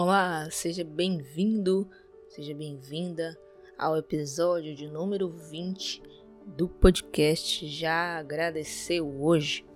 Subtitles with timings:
[0.00, 1.90] Olá, seja bem-vindo,
[2.28, 3.36] seja bem-vinda
[3.76, 6.00] ao episódio de número 20
[6.46, 9.66] do podcast Já Agradeceu Hoje.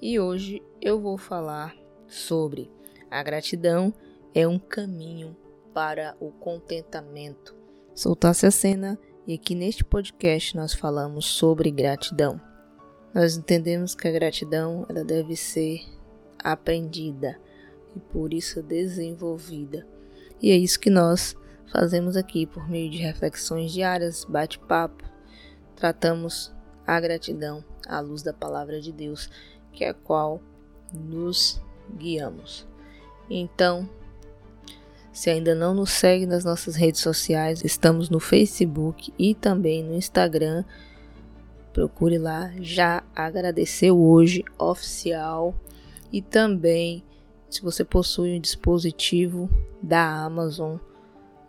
[0.00, 1.76] E hoje eu vou falar
[2.08, 2.68] sobre
[3.08, 3.94] a gratidão
[4.34, 5.36] é um caminho
[5.72, 7.54] para o contentamento.
[7.94, 8.98] Soltasse a cena
[9.28, 12.40] e aqui neste podcast nós falamos sobre gratidão.
[13.14, 15.82] Nós entendemos que a gratidão ela deve ser
[16.36, 17.38] aprendida
[17.96, 19.86] e por isso desenvolvida.
[20.40, 25.04] E é isso que nós fazemos aqui por meio de reflexões diárias, bate-papo.
[25.76, 26.52] Tratamos
[26.86, 29.30] a gratidão à luz da palavra de Deus,
[29.72, 30.40] que é a qual
[30.92, 31.60] nos
[31.96, 32.66] guiamos.
[33.30, 33.88] Então,
[35.12, 39.94] se ainda não nos segue nas nossas redes sociais, estamos no Facebook e também no
[39.94, 40.64] Instagram.
[41.72, 45.54] Procure lá, já agradeceu hoje oficial
[46.12, 47.04] e também
[47.52, 49.50] se você possui um dispositivo
[49.82, 50.78] da Amazon,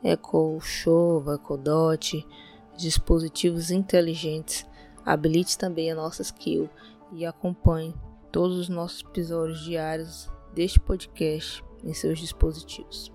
[0.04, 2.28] Echo Show, Echo Dot,
[2.76, 4.68] dispositivos inteligentes,
[5.06, 6.70] habilite também a nossa skill
[7.14, 7.96] e acompanhe
[8.34, 13.10] todos os nossos episódios diários deste podcast em seus dispositivos.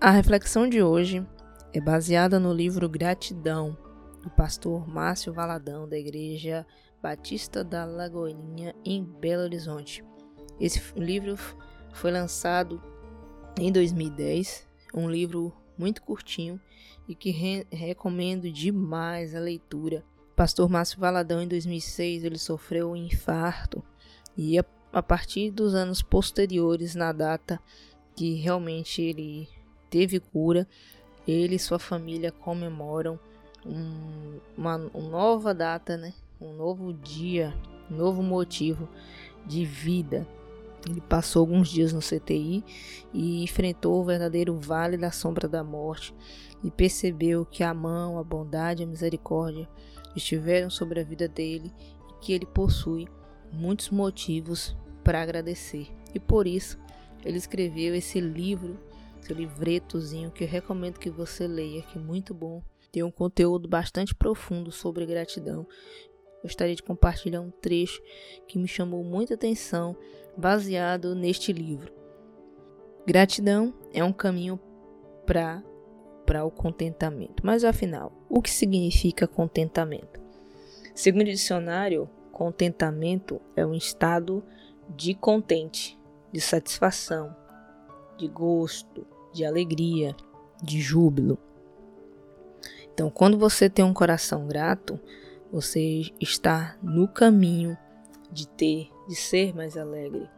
[0.00, 1.26] A reflexão de hoje
[1.74, 3.76] é baseada no livro Gratidão,
[4.22, 6.66] do pastor Márcio Valadão, da Igreja
[7.06, 10.02] Batista da Lagoinha, em Belo Horizonte.
[10.58, 11.38] Esse livro
[11.92, 12.82] foi lançado
[13.56, 16.60] em 2010, um livro muito curtinho
[17.06, 20.04] e que re recomendo demais a leitura.
[20.34, 23.84] Pastor Márcio Valadão, em 2006, ele sofreu um infarto
[24.36, 27.60] e a, a partir dos anos posteriores, na data
[28.16, 29.48] que realmente ele
[29.88, 30.66] teve cura,
[31.24, 33.16] ele e sua família comemoram
[33.64, 36.12] um, uma, uma nova data, né?
[36.40, 37.54] Um novo dia,
[37.90, 38.88] um novo motivo
[39.46, 40.26] de vida.
[40.88, 42.64] Ele passou alguns dias no CTI
[43.12, 46.14] e enfrentou o verdadeiro vale da sombra da morte
[46.62, 49.68] e percebeu que a mão, a bondade, a misericórdia
[50.14, 51.72] estiveram sobre a vida dele
[52.08, 53.08] e que ele possui
[53.52, 55.88] muitos motivos para agradecer.
[56.14, 56.78] E por isso
[57.24, 58.78] ele escreveu esse livro,
[59.20, 62.62] esse livretozinho que eu recomendo que você leia, que é muito bom.
[62.92, 65.66] Tem um conteúdo bastante profundo sobre gratidão
[66.46, 68.00] gostaria de compartilhar um trecho
[68.46, 69.96] que me chamou muita atenção,
[70.36, 71.92] baseado neste livro.
[73.06, 74.58] Gratidão é um caminho
[75.26, 75.62] para
[76.24, 77.46] para o contentamento.
[77.46, 80.20] Mas afinal, o que significa contentamento?
[80.92, 84.42] Segundo o dicionário, contentamento é um estado
[84.88, 85.96] de contente,
[86.32, 87.34] de satisfação,
[88.18, 90.16] de gosto, de alegria,
[90.60, 91.38] de júbilo.
[92.92, 94.98] Então, quando você tem um coração grato,
[95.50, 97.76] você está no caminho
[98.30, 100.28] de ter, de ser mais alegre,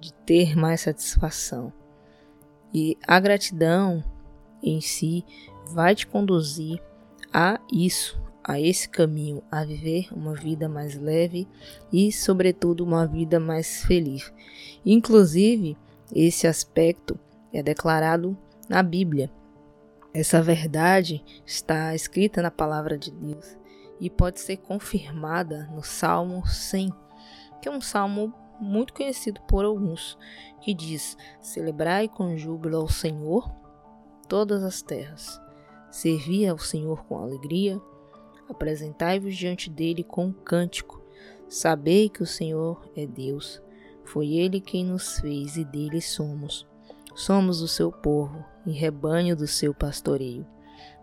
[0.00, 1.72] de ter mais satisfação.
[2.72, 4.04] E a gratidão
[4.62, 5.24] em si
[5.70, 6.82] vai te conduzir
[7.32, 11.48] a isso, a esse caminho, a viver uma vida mais leve
[11.92, 14.32] e, sobretudo, uma vida mais feliz.
[14.84, 15.76] Inclusive,
[16.14, 17.18] esse aspecto
[17.52, 18.36] é declarado
[18.68, 19.30] na Bíblia.
[20.12, 23.58] Essa verdade está escrita na palavra de Deus
[24.00, 26.92] e pode ser confirmada no Salmo 100,
[27.60, 30.18] que é um salmo muito conhecido por alguns,
[30.60, 33.50] que diz: Celebrai com júbilo ao Senhor
[34.28, 35.40] todas as terras,
[35.90, 37.80] servi ao Senhor com alegria,
[38.48, 41.02] apresentai-vos diante dele com um cântico,
[41.48, 43.62] sabei que o Senhor é Deus,
[44.04, 46.66] foi ele quem nos fez e dele somos.
[47.14, 50.46] Somos o seu povo e rebanho do seu pastoreio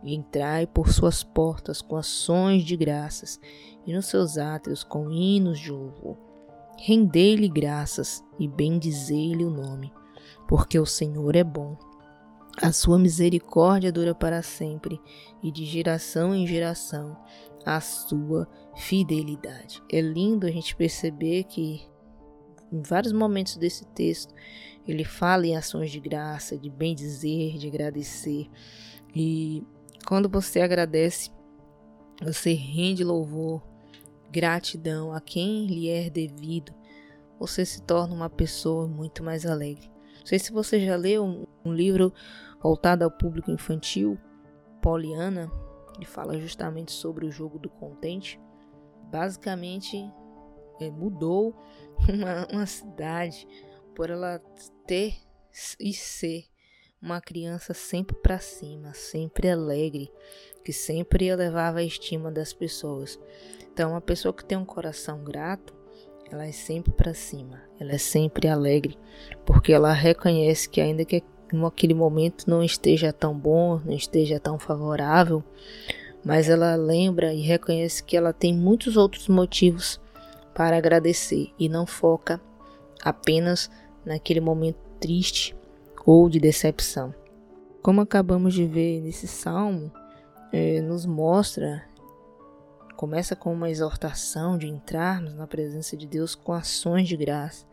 [0.04, 3.40] e entrai por suas portas com ações de graças,
[3.86, 6.18] e nos seus átrios com hinos de louvor.
[6.78, 9.92] Rendei-lhe graças e bendizei-lhe o nome,
[10.48, 11.78] porque o Senhor é bom.
[12.62, 15.00] A sua misericórdia dura para sempre,
[15.44, 17.18] e de geração em geração
[17.66, 19.82] a sua fidelidade.
[19.92, 21.82] É lindo a gente perceber que
[22.72, 24.34] em vários momentos desse texto
[24.88, 28.48] ele fala em ações de graça, de bem dizer, de agradecer.
[29.16, 29.64] E
[30.06, 31.32] quando você agradece,
[32.22, 33.64] você rende louvor,
[34.30, 36.74] gratidão a quem lhe é devido,
[37.40, 39.90] você se torna uma pessoa muito mais alegre.
[40.20, 42.14] Não sei se você já leu um, livro
[42.62, 44.18] voltado ao público infantil,
[44.82, 45.52] Poliana,
[46.00, 48.40] que fala justamente sobre o jogo do contente.
[49.12, 49.98] Basicamente,
[50.82, 51.56] é, mudou
[52.10, 53.48] uma, uma cidade
[53.96, 54.40] por ela
[54.86, 55.16] ter
[55.80, 56.46] e ser
[57.06, 60.12] uma criança sempre para cima, sempre alegre,
[60.64, 63.20] que sempre elevava a estima das pessoas.
[63.72, 65.72] Então, uma pessoa que tem um coração grato,
[66.32, 68.98] ela é sempre para cima, ela é sempre alegre,
[69.46, 71.24] porque ela reconhece que ainda que
[71.64, 75.44] aquele momento não esteja tão bom, não esteja tão favorável,
[76.24, 80.02] mas ela lembra e reconhece que ela tem muitos outros motivos
[80.56, 82.42] para agradecer e não foca
[83.04, 83.70] apenas
[84.04, 85.56] naquele momento triste
[86.06, 87.14] ou de decepção.
[87.82, 89.92] Como acabamos de ver nesse salmo,
[90.52, 91.84] é, nos mostra,
[92.96, 97.66] começa com uma exortação de entrarmos na presença de Deus com ações de graça.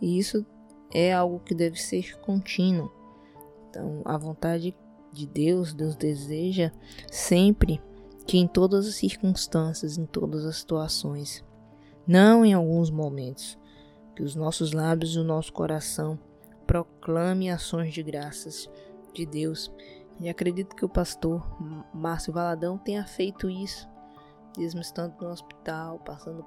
[0.00, 0.44] E isso
[0.92, 2.90] é algo que deve ser contínuo.
[3.70, 4.74] Então, a vontade
[5.12, 6.72] de Deus, Deus deseja
[7.10, 7.80] sempre
[8.26, 11.44] que em todas as circunstâncias, em todas as situações,
[12.06, 13.58] não em alguns momentos,
[14.14, 16.18] que os nossos lábios e o nosso coração
[16.66, 18.68] proclame ações de graças
[19.12, 19.72] de Deus.
[20.20, 21.44] E acredito que o pastor
[21.92, 23.88] Márcio Valadão tenha feito isso,
[24.56, 26.44] mesmo estando no hospital, passando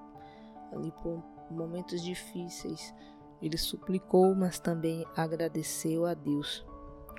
[0.72, 2.94] ali por momentos difíceis.
[3.42, 6.66] Ele suplicou, mas também agradeceu a Deus,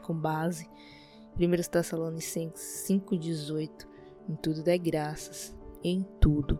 [0.03, 0.69] com base
[1.39, 3.87] em 1 Tessalonicenses 5,18.
[4.29, 5.55] Em tudo dê graças,
[5.85, 6.59] em tudo,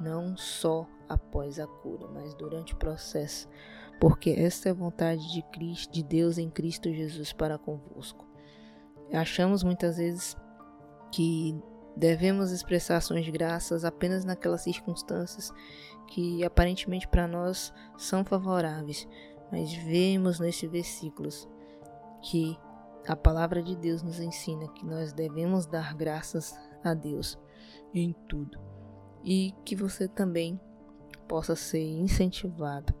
[0.00, 3.48] não só após a cura, mas durante o processo,
[4.00, 8.26] porque esta é a vontade de Cristo, de Deus em Cristo Jesus para convosco.
[9.12, 10.34] Achamos muitas vezes
[11.12, 11.54] que
[11.94, 15.52] devemos expressar ações de graças apenas naquelas circunstâncias
[16.08, 19.06] que aparentemente para nós são favoráveis,
[19.52, 21.46] mas vemos nesses versículos
[22.22, 22.58] que
[23.06, 27.38] a palavra de Deus nos ensina que nós devemos dar graças a Deus
[27.92, 28.58] em tudo
[29.22, 30.58] e que você também
[31.28, 32.94] possa ser incentivado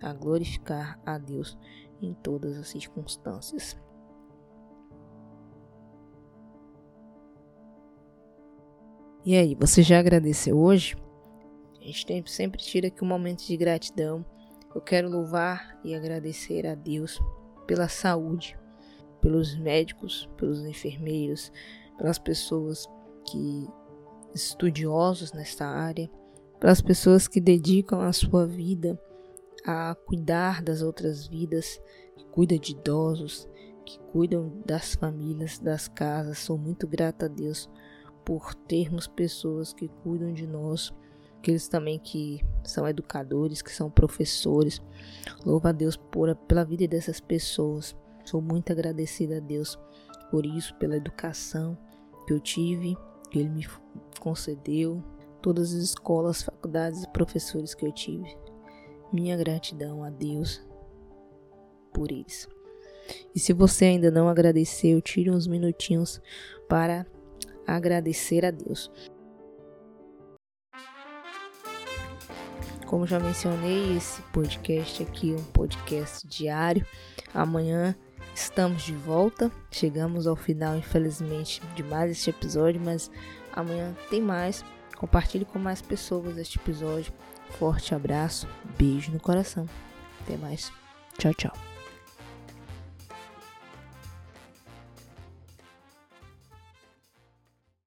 [0.00, 1.56] a glorificar a Deus
[2.00, 3.76] em todas as circunstâncias.
[9.24, 10.96] E aí, você já agradeceu hoje?
[11.80, 14.24] A gente sempre tira aqui um momento de gratidão.
[14.74, 17.20] Eu quero louvar e agradecer a Deus
[17.66, 18.56] pela saúde,
[19.20, 21.50] pelos médicos, pelos enfermeiros,
[21.98, 22.86] pelas pessoas
[23.28, 23.68] que
[24.34, 26.08] estudiosos nesta área,
[26.60, 29.00] pelas pessoas que dedicam a sua vida
[29.66, 31.80] a cuidar das outras vidas,
[32.16, 33.48] que cuidam de idosos,
[33.84, 36.38] que cuidam das famílias, das casas.
[36.38, 37.68] Sou muito grata a Deus
[38.24, 40.94] por termos pessoas que cuidam de nós,
[41.38, 44.80] aqueles também que são educadores, que são professores.
[45.44, 47.96] Louvo a Deus por, pela vida dessas pessoas.
[48.24, 49.76] Sou muito agradecida a Deus
[50.30, 51.76] por isso, pela educação
[52.26, 52.96] que eu tive,
[53.30, 53.66] que Ele me
[54.20, 55.02] concedeu,
[55.42, 58.45] todas as escolas, faculdades e professores que eu tive.
[59.12, 60.64] Minha gratidão a Deus
[61.92, 62.48] por eles.
[63.34, 66.20] E se você ainda não agradeceu, tire uns minutinhos
[66.68, 67.06] para
[67.66, 68.90] agradecer a Deus.
[72.86, 76.86] Como já mencionei, esse podcast aqui é um podcast diário.
[77.34, 77.96] Amanhã
[78.32, 79.50] estamos de volta.
[79.70, 83.10] Chegamos ao final, infelizmente, de mais este episódio, mas
[83.52, 84.64] amanhã tem mais.
[84.96, 87.12] Compartilhe com mais pessoas este episódio.
[87.58, 89.68] Forte abraço, beijo no coração.
[90.22, 90.72] Até mais.
[91.18, 91.75] Tchau, tchau.